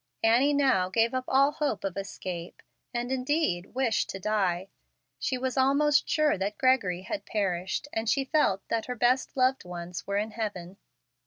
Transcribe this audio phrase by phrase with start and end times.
[0.23, 4.69] Annie now gave up all hope of escape, and indeed wished to die.
[5.19, 9.63] She was almost sure that Gregory had perished, and she felt that her best loved
[9.63, 10.77] ones were in heaven.